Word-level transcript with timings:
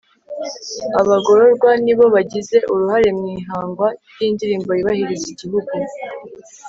abagororwa 1.01 1.71
nibo 1.83 2.05
bagize 2.15 2.57
uruhare 2.71 3.09
mu 3.19 3.25
ihangwa 3.39 3.87
ry'indirimbo 4.13 4.71
yubahiriza 4.77 5.25
igihugu 5.33 5.73